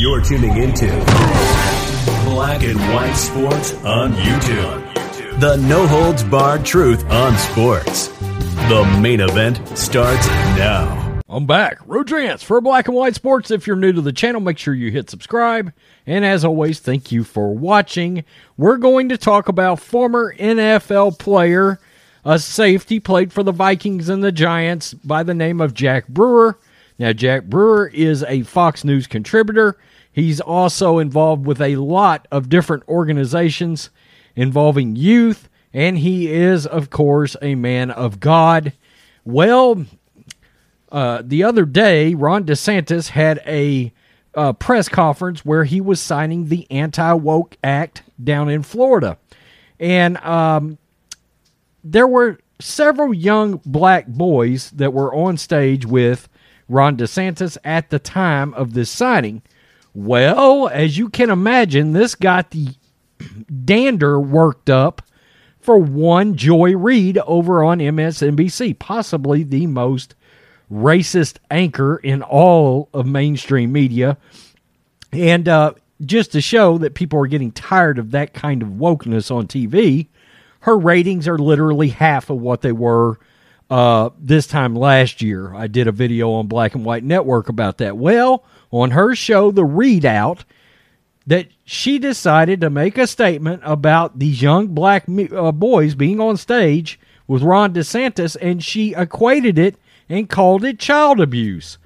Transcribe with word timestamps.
You're 0.00 0.20
tuning 0.20 0.56
into 0.56 0.86
Black 2.24 2.62
and 2.62 2.78
White 2.94 3.14
Sports 3.14 3.74
on 3.82 4.12
YouTube. 4.12 5.40
The 5.40 5.56
no 5.56 5.88
holds 5.88 6.22
barred 6.22 6.64
truth 6.64 7.04
on 7.10 7.36
sports. 7.36 8.06
The 8.68 8.98
main 9.02 9.18
event 9.18 9.76
starts 9.76 10.24
now. 10.56 11.20
I'm 11.28 11.46
back. 11.46 11.80
Rodrance 11.84 12.44
for 12.44 12.60
Black 12.60 12.86
and 12.86 12.96
White 12.96 13.16
Sports. 13.16 13.50
If 13.50 13.66
you're 13.66 13.74
new 13.74 13.92
to 13.92 14.00
the 14.00 14.12
channel, 14.12 14.40
make 14.40 14.56
sure 14.56 14.72
you 14.72 14.92
hit 14.92 15.10
subscribe. 15.10 15.72
And 16.06 16.24
as 16.24 16.44
always, 16.44 16.78
thank 16.78 17.10
you 17.10 17.24
for 17.24 17.52
watching. 17.52 18.22
We're 18.56 18.76
going 18.76 19.08
to 19.08 19.18
talk 19.18 19.48
about 19.48 19.80
former 19.80 20.32
NFL 20.36 21.18
player, 21.18 21.80
a 22.24 22.38
safety, 22.38 23.00
played 23.00 23.32
for 23.32 23.42
the 23.42 23.50
Vikings 23.50 24.08
and 24.08 24.22
the 24.22 24.30
Giants 24.30 24.94
by 24.94 25.24
the 25.24 25.34
name 25.34 25.60
of 25.60 25.74
Jack 25.74 26.06
Brewer. 26.06 26.56
Now, 27.00 27.12
Jack 27.12 27.46
Brewer 27.46 27.88
is 27.88 28.22
a 28.22 28.42
Fox 28.42 28.84
News 28.84 29.08
contributor. 29.08 29.76
He's 30.12 30.40
also 30.40 30.98
involved 30.98 31.46
with 31.46 31.60
a 31.60 31.76
lot 31.76 32.26
of 32.30 32.48
different 32.48 32.88
organizations 32.88 33.90
involving 34.34 34.96
youth, 34.96 35.48
and 35.72 35.98
he 35.98 36.32
is, 36.32 36.66
of 36.66 36.90
course, 36.90 37.36
a 37.42 37.54
man 37.54 37.90
of 37.90 38.20
God. 38.20 38.72
Well, 39.24 39.84
uh, 40.90 41.22
the 41.24 41.44
other 41.44 41.64
day, 41.64 42.14
Ron 42.14 42.44
DeSantis 42.44 43.08
had 43.10 43.42
a 43.46 43.92
uh, 44.34 44.52
press 44.52 44.88
conference 44.88 45.44
where 45.44 45.64
he 45.64 45.80
was 45.80 46.00
signing 46.00 46.46
the 46.46 46.70
Anti 46.70 47.12
Woke 47.14 47.56
Act 47.62 48.02
down 48.22 48.48
in 48.48 48.62
Florida. 48.62 49.18
And 49.80 50.16
um, 50.18 50.78
there 51.84 52.06
were 52.06 52.38
several 52.60 53.14
young 53.14 53.60
black 53.64 54.06
boys 54.06 54.70
that 54.72 54.92
were 54.92 55.14
on 55.14 55.36
stage 55.36 55.86
with 55.86 56.28
Ron 56.68 56.96
DeSantis 56.96 57.56
at 57.64 57.90
the 57.90 57.98
time 57.98 58.54
of 58.54 58.74
this 58.74 58.90
signing. 58.90 59.42
Well, 59.98 60.68
as 60.68 60.96
you 60.96 61.08
can 61.08 61.28
imagine, 61.28 61.92
this 61.92 62.14
got 62.14 62.52
the 62.52 62.68
dander 63.64 64.20
worked 64.20 64.70
up 64.70 65.02
for 65.58 65.76
one 65.76 66.36
Joy 66.36 66.76
Reid 66.76 67.18
over 67.26 67.64
on 67.64 67.80
MSNBC, 67.80 68.78
possibly 68.78 69.42
the 69.42 69.66
most 69.66 70.14
racist 70.70 71.38
anchor 71.50 71.96
in 71.96 72.22
all 72.22 72.88
of 72.94 73.06
mainstream 73.06 73.72
media. 73.72 74.16
And 75.12 75.48
uh, 75.48 75.74
just 76.06 76.30
to 76.30 76.40
show 76.40 76.78
that 76.78 76.94
people 76.94 77.18
are 77.18 77.26
getting 77.26 77.50
tired 77.50 77.98
of 77.98 78.12
that 78.12 78.34
kind 78.34 78.62
of 78.62 78.68
wokeness 78.68 79.34
on 79.34 79.48
TV, 79.48 80.06
her 80.60 80.78
ratings 80.78 81.26
are 81.26 81.38
literally 81.38 81.88
half 81.88 82.30
of 82.30 82.40
what 82.40 82.60
they 82.60 82.70
were 82.70 83.18
uh, 83.70 84.10
this 84.18 84.46
time 84.46 84.74
last 84.74 85.22
year. 85.22 85.54
I 85.54 85.66
did 85.66 85.86
a 85.86 85.92
video 85.92 86.32
on 86.32 86.46
Black 86.46 86.74
and 86.74 86.84
White 86.84 87.04
Network 87.04 87.48
about 87.48 87.78
that. 87.78 87.96
Well, 87.96 88.44
on 88.70 88.92
her 88.92 89.14
show, 89.14 89.50
The 89.50 89.62
ReidOut, 89.62 90.44
that 91.26 91.48
she 91.64 91.98
decided 91.98 92.60
to 92.60 92.70
make 92.70 92.96
a 92.96 93.06
statement 93.06 93.60
about 93.64 94.18
these 94.18 94.40
young 94.40 94.68
black 94.68 95.04
uh, 95.08 95.52
boys 95.52 95.94
being 95.94 96.20
on 96.20 96.38
stage 96.38 96.98
with 97.26 97.42
Ron 97.42 97.74
DeSantis, 97.74 98.36
and 98.40 98.64
she 98.64 98.94
equated 98.94 99.58
it 99.58 99.76
and 100.08 100.30
called 100.30 100.64
it 100.64 100.78
child 100.78 101.20
abuse. 101.20 101.76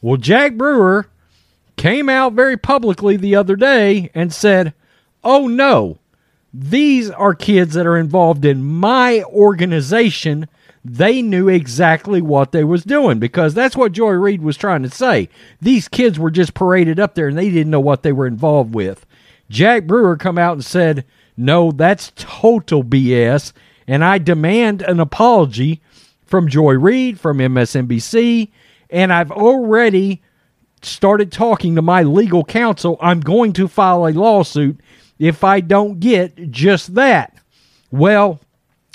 Well, 0.00 0.16
Jack 0.16 0.54
Brewer 0.54 1.08
came 1.76 2.08
out 2.08 2.34
very 2.34 2.56
publicly 2.56 3.16
the 3.16 3.34
other 3.34 3.56
day 3.56 4.10
and 4.14 4.32
said, 4.32 4.74
Oh 5.24 5.48
no, 5.48 5.98
these 6.52 7.10
are 7.10 7.34
kids 7.34 7.74
that 7.74 7.86
are 7.86 7.96
involved 7.96 8.44
in 8.44 8.62
my 8.62 9.24
organization 9.24 10.46
they 10.84 11.22
knew 11.22 11.48
exactly 11.48 12.20
what 12.20 12.52
they 12.52 12.62
was 12.62 12.84
doing 12.84 13.18
because 13.18 13.54
that's 13.54 13.76
what 13.76 13.92
Joy 13.92 14.10
Reid 14.10 14.42
was 14.42 14.58
trying 14.58 14.82
to 14.82 14.90
say. 14.90 15.30
These 15.60 15.88
kids 15.88 16.18
were 16.18 16.30
just 16.30 16.52
paraded 16.52 17.00
up 17.00 17.14
there 17.14 17.28
and 17.28 17.38
they 17.38 17.48
didn't 17.50 17.70
know 17.70 17.80
what 17.80 18.02
they 18.02 18.12
were 18.12 18.26
involved 18.26 18.74
with. 18.74 19.06
Jack 19.48 19.86
Brewer 19.86 20.16
come 20.16 20.36
out 20.36 20.52
and 20.52 20.64
said, 20.64 21.06
"No, 21.38 21.72
that's 21.72 22.12
total 22.16 22.84
BS 22.84 23.52
and 23.88 24.04
I 24.04 24.18
demand 24.18 24.82
an 24.82 25.00
apology 25.00 25.80
from 26.26 26.48
Joy 26.48 26.74
Reid 26.74 27.18
from 27.18 27.38
MSNBC 27.38 28.50
and 28.90 29.10
I've 29.10 29.32
already 29.32 30.22
started 30.82 31.32
talking 31.32 31.74
to 31.76 31.82
my 31.82 32.02
legal 32.02 32.44
counsel. 32.44 32.98
I'm 33.00 33.20
going 33.20 33.54
to 33.54 33.68
file 33.68 34.06
a 34.06 34.12
lawsuit 34.12 34.78
if 35.18 35.44
I 35.44 35.60
don't 35.60 35.98
get 35.98 36.50
just 36.50 36.94
that." 36.94 37.34
Well, 37.90 38.40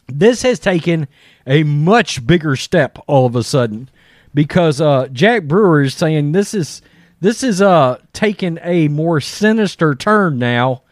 this 0.08 0.42
has 0.44 0.60
taken 0.60 1.08
a 1.50 1.64
much 1.64 2.26
bigger 2.26 2.56
step 2.56 3.00
all 3.08 3.26
of 3.26 3.36
a 3.36 3.44
sudden 3.44 3.90
because 4.34 4.80
uh, 4.80 5.08
Jack 5.12 5.44
Brewer 5.44 5.82
is 5.82 5.96
saying 5.96 6.32
this 6.32 6.54
is 6.54 6.82
this 7.20 7.44
is 7.44 7.62
uh 7.62 7.98
taking 8.14 8.60
a 8.62 8.88
more 8.88 9.20
sinister 9.20 9.96
turn 9.96 10.38
now 10.40 10.84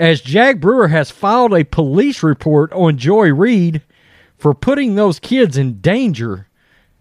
as 0.00 0.20
Jack 0.20 0.58
Brewer 0.58 0.88
has 0.88 1.10
filed 1.10 1.54
a 1.54 1.64
police 1.64 2.22
report 2.22 2.72
on 2.72 2.96
Joy 2.96 3.32
Reid 3.32 3.82
for 4.36 4.54
putting 4.54 4.94
those 4.94 5.20
kids 5.20 5.56
in 5.56 5.80
danger 5.80 6.48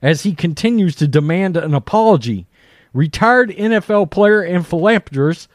as 0.01 0.23
he 0.23 0.35
continues 0.35 0.95
to 0.97 1.07
demand 1.07 1.57
an 1.57 1.73
apology. 1.73 2.45
Retired 2.93 3.49
NFL 3.49 4.11
player 4.11 4.41
and 4.41 4.65
philanthropist 4.65 5.49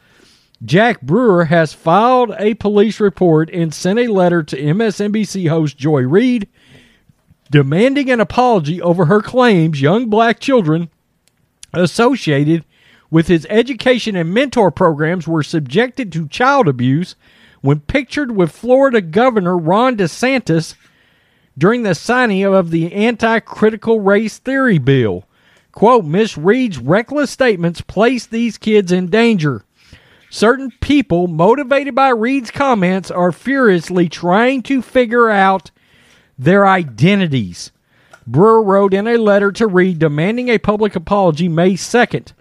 Jack 0.63 1.01
Brewer 1.01 1.45
has 1.45 1.73
filed 1.73 2.35
a 2.37 2.53
police 2.55 2.99
report 2.99 3.49
and 3.49 3.73
sent 3.73 3.97
a 3.97 4.07
letter 4.07 4.43
to 4.43 4.61
MSNBC 4.61 5.49
host 5.49 5.77
Joy 5.77 6.01
Reid 6.01 6.47
demanding 7.51 8.09
an 8.09 8.21
apology 8.21 8.81
over 8.81 9.05
her 9.05 9.21
claims 9.21 9.81
young 9.81 10.09
black 10.09 10.39
children 10.39 10.89
associated 11.73 12.63
with 13.11 13.27
his 13.27 13.45
education 13.49 14.15
and 14.15 14.33
mentor 14.33 14.71
programs 14.71 15.27
were 15.27 15.43
subjected 15.43 16.11
to 16.11 16.29
child 16.29 16.67
abuse 16.67 17.15
when 17.59 17.81
pictured 17.81 18.31
with 18.31 18.51
Florida 18.51 19.01
Governor 19.01 19.57
Ron 19.57 19.97
DeSantis 19.97 20.75
during 21.57 21.83
the 21.83 21.93
signing 21.93 22.45
of 22.45 22.71
the 22.71 22.93
anti 22.93 23.39
critical 23.41 23.99
race 23.99 24.37
theory 24.37 24.77
bill. 24.77 25.25
Quote, 25.73 26.05
Miss 26.05 26.37
Reid's 26.37 26.77
reckless 26.77 27.31
statements 27.31 27.81
place 27.81 28.25
these 28.25 28.57
kids 28.57 28.91
in 28.91 29.07
danger. 29.07 29.63
Certain 30.29 30.71
people, 30.79 31.27
motivated 31.27 31.93
by 31.93 32.09
Reid's 32.09 32.51
comments, 32.51 33.11
are 33.11 33.33
furiously 33.33 34.07
trying 34.07 34.63
to 34.63 34.81
figure 34.81 35.29
out 35.29 35.71
their 36.41 36.65
identities. 36.65 37.71
Brewer 38.25 38.63
wrote 38.63 38.95
in 38.95 39.07
a 39.07 39.17
letter 39.17 39.51
to 39.51 39.67
Reid 39.67 39.99
demanding 39.99 40.49
a 40.49 40.57
public 40.57 40.95
apology 40.95 41.47
May 41.47 41.73
2nd. 41.73 42.33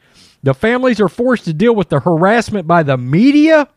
The 0.42 0.54
families 0.54 1.02
are 1.02 1.08
forced 1.08 1.44
to 1.44 1.52
deal 1.52 1.74
with 1.74 1.90
the 1.90 2.00
harassment 2.00 2.66
by 2.66 2.82
the 2.82 2.96
media 2.96 3.68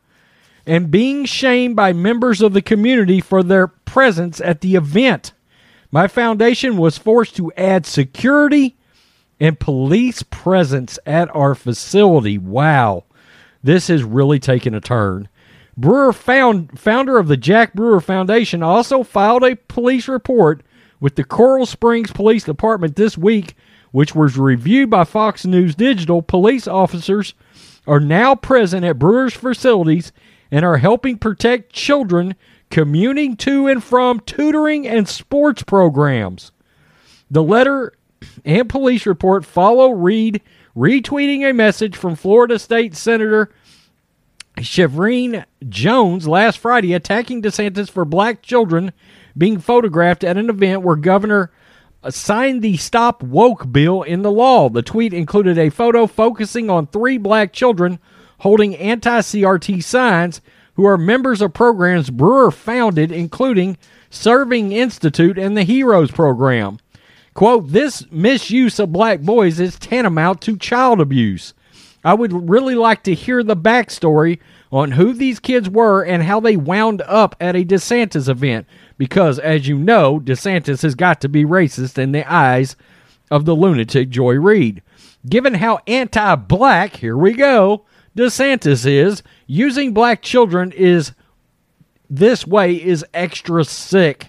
and 0.66 0.90
being 0.90 1.26
shamed 1.26 1.76
by 1.76 1.92
members 1.92 2.42
of 2.42 2.54
the 2.54 2.62
community 2.62 3.20
for 3.20 3.44
their 3.44 3.68
presence 3.68 4.40
at 4.40 4.62
the 4.62 4.76
event. 4.76 5.34
My 5.92 6.08
foundation 6.08 6.78
was 6.78 6.98
forced 6.98 7.36
to 7.36 7.52
add 7.58 7.86
security 7.86 8.78
and 9.42 9.60
police 9.60 10.24
presence 10.24 10.98
at 11.06 11.36
our 11.36 11.54
facility. 11.54 12.38
Wow. 12.38 13.04
This 13.62 13.90
has 13.90 14.06
really 14.06 14.40
taken 14.40 14.74
a 14.74 14.80
turn. 14.80 15.28
Brewer, 15.76 16.14
found, 16.14 16.80
founder 16.80 17.18
of 17.18 17.28
the 17.28 17.38
Jack 17.38 17.74
Brewer 17.74 18.00
Foundation, 18.00 18.62
also 18.62 19.04
filed 19.04 19.44
a 19.44 19.56
police 19.56 20.08
report 20.08 20.62
with 21.00 21.16
the 21.16 21.24
Coral 21.24 21.66
Springs 21.66 22.12
Police 22.12 22.44
Department 22.44 22.96
this 22.96 23.18
week, 23.18 23.56
which 23.92 24.16
was 24.16 24.38
reviewed 24.38 24.90
by 24.90 25.04
Fox 25.04 25.46
News 25.46 25.76
Digital. 25.76 26.22
Police 26.22 26.68
officers 26.68 27.34
are 27.88 28.00
now 28.00 28.36
present 28.36 28.86
at 28.86 29.00
Brewer's 29.00 29.34
facilities 29.34 30.12
and 30.52 30.64
are 30.64 30.78
helping 30.78 31.18
protect 31.18 31.74
children 31.74 32.36
commuting 32.70 33.36
to 33.38 33.68
and 33.68 33.84
from 33.84 34.20
tutoring 34.22 34.88
and 34.88 35.08
sports 35.08 35.64
programs. 35.64 36.52
The 37.30 37.44
letter 37.44 37.94
and 38.46 38.70
police 38.70 39.06
report 39.06 39.46
follow 39.46 39.92
Reid 39.92 40.42
retweeting 40.76 41.48
a 41.48 41.54
message 41.54 41.96
from 41.96 42.16
Florida 42.16 42.58
State 42.58 42.96
Senator 42.96 43.52
Shevrin 44.64 45.46
Jones 45.68 46.28
last 46.28 46.58
Friday 46.58 46.94
attacking 46.94 47.42
DeSantis 47.42 47.90
for 47.90 48.06
black 48.06 48.42
children 48.42 48.94
being 49.38 49.60
photographed 49.60 50.24
at 50.24 50.38
an 50.38 50.50
event 50.50 50.82
where 50.82 50.96
Governor 50.96 51.52
signed 52.10 52.62
the 52.62 52.78
Stop 52.78 53.24
Woke 53.24 53.72
bill 53.72 54.04
in 54.04 54.22
the 54.22 54.32
law. 54.32 54.70
The 54.70 54.82
tweet 54.82 55.14
included 55.14 55.58
a 55.58 55.70
photo 55.70 56.08
focusing 56.08 56.70
on 56.70 56.88
three 56.88 57.18
black 57.18 57.54
children 57.54 58.00
holding 58.40 58.76
anti 58.76 59.20
CRT 59.20 59.84
signs 59.84 60.42
who 60.76 60.86
are 60.86 60.98
members 60.98 61.42
of 61.42 61.54
programs 61.54 62.10
Brewer 62.10 62.52
founded, 62.52 63.12
including 63.12 63.78
Serving 64.10 64.72
Institute 64.72 65.38
and 65.38 65.56
the 65.56 65.64
Heroes 65.64 66.12
program. 66.12 66.80
Quote, 67.34 67.72
this 67.72 68.10
misuse 68.12 68.80
of 68.80 68.92
black 68.92 69.22
boys 69.22 69.60
is 69.60 69.80
tantamount 69.80 70.42
to 70.42 70.58
child 70.58 71.02
abuse. 71.02 71.54
I 72.04 72.14
would 72.14 72.50
really 72.50 72.76
like 72.76 73.04
to 73.04 73.14
hear 73.14 73.44
the 73.44 73.56
backstory 73.56 74.40
on 74.72 74.92
who 74.92 75.14
these 75.14 75.40
kids 75.40 75.70
were 75.70 76.04
and 76.04 76.24
how 76.24 76.40
they 76.40 76.58
wound 76.58 77.02
up 77.04 77.36
at 77.40 77.56
a 77.56 77.64
DeSantis 77.64 78.28
event. 78.28 78.68
Because, 78.98 79.40
as 79.40 79.68
you 79.68 79.78
know, 79.78 80.20
DeSantis 80.20 80.82
has 80.82 80.96
got 80.96 81.22
to 81.22 81.30
be 81.30 81.46
racist 81.46 81.98
in 81.98 82.12
the 82.12 82.30
eyes 82.32 82.76
of 83.32 83.46
the 83.46 83.56
lunatic 83.56 84.10
Joy 84.10 84.34
Reid. 84.34 84.82
Given 85.28 85.56
how 85.56 85.80
anti 85.88 86.36
black, 86.36 86.98
here 86.98 87.18
we 87.18 87.34
go, 87.34 87.86
DeSantis 88.18 88.86
is, 88.86 89.24
using 89.48 89.94
black 89.94 90.22
children 90.22 90.72
is 90.72 91.14
this 92.10 92.46
way 92.46 92.76
is 92.76 93.06
extra 93.14 93.64
sick. 93.64 94.28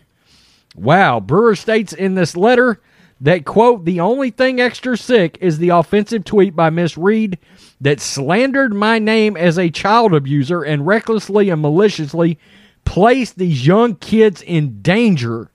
Wow, 0.75 1.21
Brewer 1.21 1.57
states 1.57 1.93
in 1.93 2.15
this 2.15 2.37
letter 2.37 2.81
that 3.25 3.47
quote 3.47 3.87
the 3.87 4.01
only 4.01 4.31
thing 4.31 4.61
extra 4.61 4.99
sick 4.99 5.39
is 5.41 5.57
the 5.57 5.71
offensive 5.71 6.25
tweet 6.25 6.55
by 6.55 6.69
Miss 6.69 6.99
Reid 6.99 7.39
that 7.81 7.99
slandered 7.99 8.75
my 8.75 8.99
name 8.99 9.35
as 9.35 9.59
a 9.59 9.71
child 9.71 10.13
abuser 10.13 10.63
and 10.63 10.87
recklessly 10.87 11.49
and 11.49 11.63
maliciously 11.63 12.39
placed 12.85 13.39
these 13.39 13.67
young 13.67 13.97
kids 13.97 14.43
in 14.43 14.83
danger. 14.83 15.51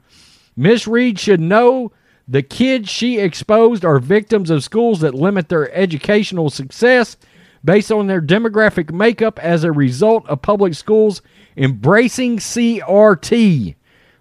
Miss 0.58 0.88
Reid 0.88 1.20
should 1.20 1.40
know 1.40 1.92
the 2.28 2.42
kids 2.42 2.90
she 2.90 3.20
exposed 3.20 3.86
are 3.86 4.00
victims 4.00 4.50
of 4.50 4.64
schools 4.64 5.02
that 5.02 5.14
limit 5.14 5.50
their 5.50 5.72
educational 5.72 6.50
success 6.50 7.18
based 7.64 7.92
on 7.92 8.08
their 8.08 8.22
demographic 8.22 8.92
makeup 8.92 9.38
as 9.38 9.64
a 9.64 9.72
result 9.72 10.28
of 10.28 10.42
public 10.42 10.74
schools 10.74 11.22
embracing 11.56 12.38
CRT. 12.38 13.76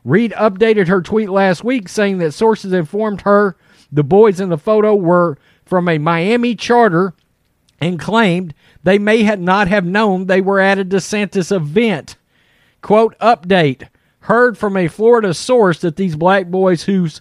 Reid 0.04 0.32
updated 0.32 0.88
her 0.88 1.02
tweet 1.02 1.28
last 1.28 1.64
week 1.64 1.88
saying 1.88 2.18
that 2.18 2.32
sources 2.32 2.72
informed 2.72 3.22
her 3.22 3.56
the 3.90 4.04
boys 4.04 4.40
in 4.40 4.48
the 4.48 4.58
photo 4.58 4.94
were 4.94 5.38
from 5.64 5.88
a 5.88 5.98
Miami 5.98 6.54
charter 6.54 7.14
and 7.80 7.98
claimed 7.98 8.54
they 8.82 8.98
may 8.98 9.22
have 9.22 9.40
not 9.40 9.68
have 9.68 9.84
known 9.84 10.26
they 10.26 10.40
were 10.40 10.60
at 10.60 10.78
a 10.78 10.84
DeSantis 10.84 11.54
event. 11.54 12.16
Quote 12.82 13.18
update 13.18 13.88
heard 14.20 14.58
from 14.58 14.76
a 14.76 14.88
Florida 14.88 15.32
source 15.32 15.80
that 15.80 15.96
these 15.96 16.16
black 16.16 16.46
boys 16.46 16.84
whose 16.84 17.20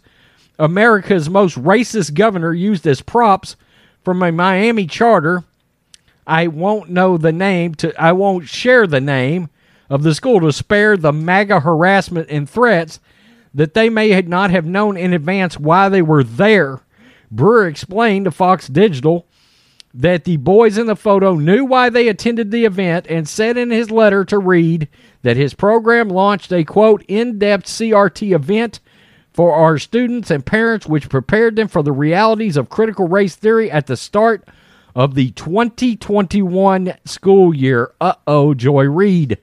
America's 0.60 1.30
most 1.30 1.58
racist 1.58 2.14
governor 2.14 2.54
used 2.54 2.86
as 2.88 3.02
props 3.02 3.56
from 4.04 4.22
a 4.24 4.32
Miami 4.32 4.88
charter. 4.88 5.44
I 6.26 6.48
won't 6.48 6.90
know 6.90 7.18
the 7.18 7.32
name 7.32 7.76
to 7.76 7.94
I 8.02 8.12
won't 8.12 8.48
share 8.48 8.88
the 8.88 9.00
name 9.00 9.50
of 9.90 10.04
the 10.04 10.14
school 10.14 10.40
to 10.42 10.52
spare 10.52 10.98
the 10.98 11.14
MAGA 11.14 11.62
harassment 11.62 12.28
and 12.30 12.50
threats 12.50 13.00
that 13.54 13.74
they 13.74 13.90
may 13.90 14.20
not 14.22 14.52
have 14.52 14.66
known 14.66 14.98
in 14.98 15.14
advance 15.14 15.58
why 15.58 15.90
they 15.90 16.02
were 16.02 16.24
there. 16.24 16.82
Brewer 17.32 17.68
explained 17.68 18.26
to 18.26 18.32
Fox 18.32 18.68
Digital 18.68 19.28
that 19.94 20.26
the 20.26 20.38
boys 20.38 20.78
in 20.78 20.86
the 20.86 20.96
photo 20.96 21.36
knew 21.36 21.66
why 21.66 21.90
they 21.90 22.08
attended 22.08 22.52
the 22.52 22.66
event 22.66 23.08
and 23.10 23.28
said 23.28 23.58
in 23.58 23.72
his 23.72 23.90
letter 23.90 24.24
to 24.26 24.38
Reid 24.38 24.88
that 25.24 25.38
his 25.38 25.54
program 25.54 26.10
launched 26.10 26.54
a 26.54 26.64
quote 26.64 27.04
in 27.08 27.40
depth 27.40 27.66
CRT 27.66 28.36
event 28.36 28.80
for 29.34 29.54
our 29.54 29.78
students 29.78 30.30
and 30.30 30.46
parents, 30.46 30.86
which 30.88 31.10
prepared 31.10 31.56
them 31.56 31.68
for 31.68 31.82
the 31.82 31.92
realities 31.92 32.58
of 32.58 32.70
critical 32.70 33.08
race 33.08 33.36
theory 33.36 33.72
at 33.72 33.88
the 33.88 33.98
start 33.98 34.48
of 34.96 35.16
the 35.16 35.32
2021 35.32 36.94
school 37.06 37.54
year. 37.54 37.92
Uh 38.00 38.14
oh, 38.26 38.54
Joy 38.54 38.86
Reid. 38.86 39.38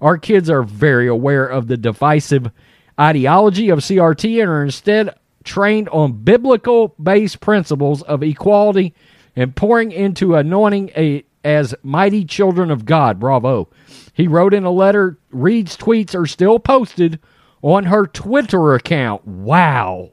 Our 0.00 0.18
kids 0.18 0.48
are 0.48 0.62
very 0.62 1.06
aware 1.06 1.46
of 1.46 1.66
the 1.66 1.76
divisive 1.76 2.50
ideology 2.98 3.70
of 3.70 3.80
CRT 3.80 4.40
and 4.40 4.50
are 4.50 4.62
instead 4.62 5.14
trained 5.44 5.88
on 5.88 6.12
biblical 6.12 6.94
based 7.02 7.40
principles 7.40 8.02
of 8.02 8.22
equality 8.22 8.94
and 9.36 9.54
pouring 9.54 9.92
into 9.92 10.34
anointing 10.34 10.90
a, 10.96 11.24
as 11.44 11.74
mighty 11.82 12.24
children 12.24 12.70
of 12.70 12.84
God. 12.84 13.18
Bravo. 13.18 13.68
He 14.12 14.28
wrote 14.28 14.54
in 14.54 14.64
a 14.64 14.70
letter 14.70 15.18
Reid's 15.30 15.76
tweets 15.76 16.14
are 16.14 16.26
still 16.26 16.58
posted 16.58 17.18
on 17.62 17.84
her 17.84 18.06
Twitter 18.06 18.74
account. 18.74 19.26
Wow. 19.26 20.10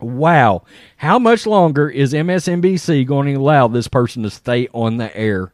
Wow. 0.00 0.64
How 0.96 1.18
much 1.18 1.46
longer 1.46 1.88
is 1.88 2.12
MSNBC 2.12 3.06
going 3.06 3.32
to 3.32 3.40
allow 3.40 3.68
this 3.68 3.88
person 3.88 4.22
to 4.24 4.30
stay 4.30 4.68
on 4.72 4.96
the 4.96 5.16
air? 5.16 5.52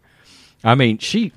I 0.65 0.75
mean, 0.75 0.99
she 0.99 1.33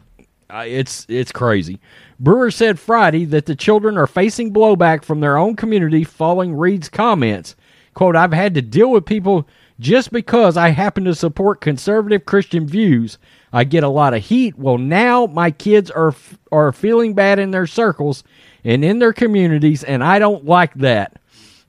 it's 0.60 1.06
it's 1.10 1.32
crazy. 1.32 1.80
Brewer 2.20 2.52
said 2.52 2.80
Friday 2.80 3.26
that 3.26 3.46
the 3.46 3.56
children 3.56 3.98
are 3.98 4.08
facing 4.08 4.54
blowback 4.54 5.04
from 5.04 5.20
their 5.20 5.38
own 5.38 5.56
community 5.56 6.04
following 6.04 6.54
Reid's 6.54 6.90
comments. 6.90 7.56
Quote, 7.94 8.16
I've 8.16 8.34
had 8.34 8.54
to 8.56 8.62
deal 8.62 8.92
with 8.92 9.06
people 9.06 9.48
just 9.80 10.12
because 10.12 10.58
I 10.58 10.70
happen 10.70 11.04
to 11.06 11.16
support 11.16 11.60
conservative 11.60 12.26
Christian 12.26 12.68
views. 12.68 13.18
I 13.52 13.64
get 13.64 13.84
a 13.84 13.90
lot 13.90 14.14
of 14.14 14.24
heat. 14.24 14.58
Well, 14.58 14.78
now 14.78 15.26
my 15.26 15.52
kids 15.52 15.90
are 15.92 16.14
are 16.52 16.72
feeling 16.72 17.14
bad 17.14 17.40
in 17.40 17.52
their 17.52 17.68
circles 17.68 18.24
and 18.64 18.86
in 18.86 19.00
their 19.00 19.14
communities, 19.14 19.84
and 19.84 20.04
I 20.04 20.20
don't 20.20 20.46
like 20.46 20.74
that. 20.76 21.20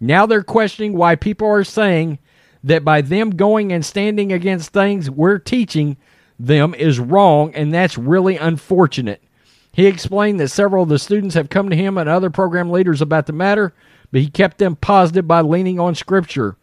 Now 0.01 0.27
they're 0.27 0.43
questioning 0.43 0.95
why 0.95 1.17
people 1.17 1.49
are 1.49 1.65
saying 1.65 2.19
that 2.65 2.85
by 2.85 3.01
them 3.01 3.31
going 3.31 3.73
and 3.73 3.85
standing 3.85 4.33
against 4.33 4.73
things 4.73 5.11
we're 5.11 5.39
teaching 5.39 5.97
them 6.47 6.75
is 6.75 6.99
wrong, 6.99 7.55
and 7.55 7.73
that's 7.73 7.97
really 7.97 8.37
unfortunate. 8.37 9.23
He 9.73 9.87
explained 9.87 10.41
that 10.41 10.49
several 10.49 10.83
of 10.83 10.89
the 10.89 10.99
students 10.99 11.35
have 11.35 11.49
come 11.49 11.71
to 11.71 11.77
him 11.77 11.97
and 11.97 12.09
other 12.09 12.31
program 12.31 12.71
leaders 12.71 13.01
about 13.01 13.27
the 13.27 13.33
matter, 13.33 13.73
but 14.11 14.21
he 14.21 14.29
kept 14.29 14.59
them 14.59 14.77
positive 14.77 15.27
by 15.27 15.41
leaning 15.41 15.81
on 15.81 15.95
Scripture. 15.95 16.57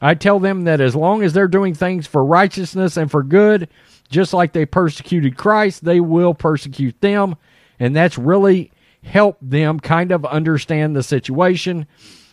I 0.00 0.14
tell 0.14 0.40
them 0.40 0.64
that 0.64 0.80
as 0.80 0.96
long 0.96 1.22
as 1.22 1.32
they're 1.32 1.46
doing 1.48 1.74
things 1.74 2.06
for 2.06 2.24
righteousness 2.24 2.96
and 2.96 3.10
for 3.10 3.22
good, 3.22 3.68
just 4.08 4.32
like 4.32 4.52
they 4.52 4.64
persecuted 4.64 5.36
Christ, 5.36 5.84
they 5.84 6.00
will 6.00 6.34
persecute 6.34 7.00
them. 7.00 7.36
And 7.78 7.94
that's 7.94 8.18
really 8.18 8.72
helped 9.04 9.48
them 9.48 9.78
kind 9.78 10.10
of 10.10 10.24
understand 10.24 10.96
the 10.96 11.02
situation. 11.02 11.86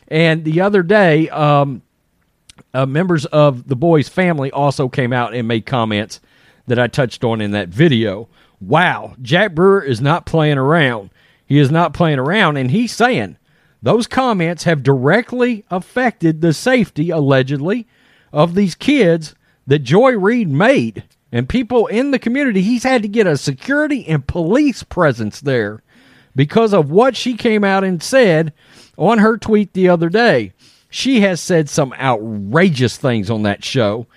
And 0.07 0.45
the 0.45 0.61
other 0.61 0.81
day, 0.81 1.29
um, 1.29 1.81
uh, 2.73 2.85
members 2.85 3.25
of 3.25 3.67
the 3.67 3.75
boy's 3.75 4.09
family 4.09 4.51
also 4.51 4.87
came 4.87 5.13
out 5.13 5.33
and 5.33 5.47
made 5.47 5.65
comments 5.65 6.21
that 6.67 6.79
I 6.79 6.87
touched 6.87 7.23
on 7.23 7.41
in 7.41 7.51
that 7.51 7.69
video 7.69 8.27
wow, 8.59 9.15
Jack 9.21 9.53
Brewer 9.53 9.81
is 9.81 10.01
not 10.01 10.25
playing 10.25 10.57
around. 10.57 11.09
He 11.45 11.59
is 11.59 11.71
not 11.71 11.93
playing 11.93 12.19
around, 12.19 12.57
and 12.57 12.71
he's 12.71 12.93
saying 12.93 13.37
those 13.81 14.07
comments 14.07 14.63
have 14.63 14.83
directly 14.83 15.63
affected 15.69 16.41
the 16.41 16.53
safety, 16.53 17.09
allegedly, 17.09 17.87
of 18.33 18.55
these 18.55 18.75
kids 18.75 19.35
that 19.65 19.79
Joy 19.79 20.17
Reid 20.17 20.49
made. 20.49 21.03
And 21.31 21.47
people 21.47 21.87
in 21.87 22.11
the 22.11 22.19
community, 22.19 22.61
he's 22.61 22.83
had 22.83 23.01
to 23.03 23.07
get 23.07 23.27
a 23.27 23.37
security 23.37 24.07
and 24.07 24.25
police 24.25 24.83
presence 24.83 25.41
there 25.41 25.83
because 26.35 26.73
of 26.73 26.89
what 26.89 27.15
she 27.15 27.35
came 27.35 27.63
out 27.63 27.83
and 27.83 28.01
said 28.01 28.53
on 28.97 29.19
her 29.19 29.37
tweet 29.37 29.73
the 29.73 29.89
other 29.89 30.09
day. 30.09 30.53
She 30.89 31.19
has 31.21 31.41
said 31.41 31.69
some 31.69 31.93
outrageous 31.93 32.97
things 32.97 33.29
on 33.29 33.43
that 33.43 33.63
show. 33.63 34.07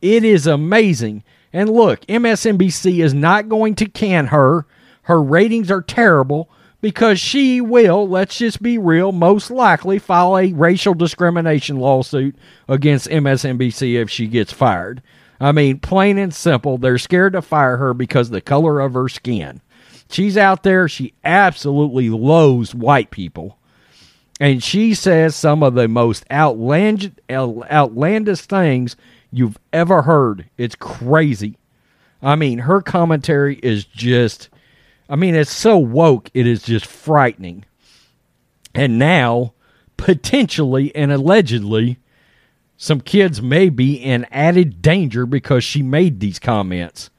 It 0.00 0.24
is 0.24 0.46
amazing. 0.46 1.24
And 1.52 1.70
look, 1.70 2.00
MSNBC 2.02 3.02
is 3.02 3.14
not 3.14 3.48
going 3.48 3.74
to 3.76 3.86
can 3.86 4.26
her. 4.26 4.66
Her 5.02 5.22
ratings 5.22 5.70
are 5.70 5.82
terrible 5.82 6.50
because 6.80 7.20
she 7.20 7.60
will, 7.60 8.08
let's 8.08 8.38
just 8.38 8.62
be 8.62 8.78
real, 8.78 9.12
most 9.12 9.50
likely 9.50 9.98
file 9.98 10.38
a 10.38 10.52
racial 10.52 10.94
discrimination 10.94 11.78
lawsuit 11.78 12.36
against 12.68 13.08
MSNBC 13.08 14.00
if 14.00 14.10
she 14.10 14.26
gets 14.26 14.52
fired. 14.52 15.02
I 15.40 15.52
mean, 15.52 15.78
plain 15.78 16.18
and 16.18 16.32
simple, 16.32 16.78
they're 16.78 16.98
scared 16.98 17.32
to 17.32 17.42
fire 17.42 17.78
her 17.78 17.94
because 17.94 18.28
of 18.28 18.32
the 18.32 18.40
color 18.40 18.80
of 18.80 18.94
her 18.94 19.08
skin. 19.08 19.60
She's 20.10 20.36
out 20.36 20.62
there, 20.62 20.88
she 20.88 21.14
absolutely 21.24 22.10
loathes 22.10 22.74
white 22.74 23.10
people. 23.10 23.58
And 24.38 24.62
she 24.62 24.94
says 24.94 25.36
some 25.36 25.62
of 25.62 25.74
the 25.74 25.86
most 25.86 26.24
outlandish, 26.30 27.12
outlandish 27.30 28.40
things 28.40 28.96
you've 29.32 29.58
ever 29.72 30.02
heard. 30.02 30.48
It's 30.56 30.74
crazy. 30.74 31.56
I 32.22 32.36
mean, 32.36 32.60
her 32.60 32.82
commentary 32.82 33.56
is 33.62 33.84
just, 33.84 34.50
I 35.08 35.16
mean, 35.16 35.34
it's 35.34 35.52
so 35.52 35.78
woke, 35.78 36.30
it 36.34 36.46
is 36.46 36.62
just 36.62 36.86
frightening. 36.86 37.64
And 38.74 38.98
now, 38.98 39.54
potentially 39.96 40.94
and 40.94 41.10
allegedly, 41.12 41.98
some 42.76 43.00
kids 43.00 43.42
may 43.42 43.68
be 43.68 43.94
in 43.94 44.26
added 44.30 44.80
danger 44.80 45.26
because 45.26 45.64
she 45.64 45.82
made 45.82 46.20
these 46.20 46.38
comments. 46.38 47.10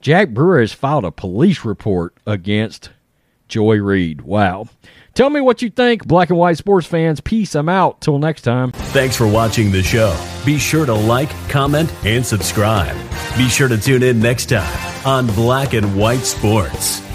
Jack 0.00 0.30
Brewer 0.30 0.60
has 0.60 0.72
filed 0.72 1.04
a 1.04 1.10
police 1.10 1.64
report 1.64 2.14
against 2.26 2.90
Joy 3.48 3.76
Reid. 3.76 4.22
Wow. 4.22 4.68
Tell 5.14 5.28
me 5.30 5.40
what 5.40 5.60
you 5.62 5.70
think, 5.70 6.06
black 6.06 6.30
and 6.30 6.38
white 6.38 6.56
sports 6.56 6.86
fans. 6.86 7.20
Peace. 7.20 7.54
I'm 7.54 7.68
out. 7.68 8.00
Till 8.00 8.18
next 8.18 8.42
time. 8.42 8.72
Thanks 8.72 9.16
for 9.16 9.26
watching 9.26 9.70
the 9.72 9.82
show. 9.82 10.16
Be 10.46 10.58
sure 10.58 10.86
to 10.86 10.94
like, 10.94 11.30
comment, 11.48 11.92
and 12.04 12.24
subscribe. 12.24 12.96
Be 13.36 13.48
sure 13.48 13.68
to 13.68 13.78
tune 13.78 14.02
in 14.02 14.20
next 14.20 14.46
time 14.46 15.06
on 15.06 15.26
Black 15.28 15.74
and 15.74 15.96
White 15.96 16.20
Sports. 16.24 17.09